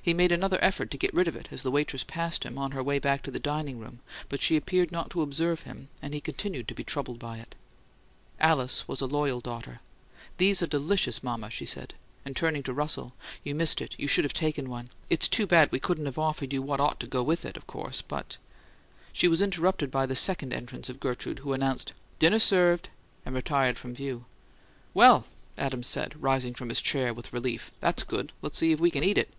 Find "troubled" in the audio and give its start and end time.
6.84-7.18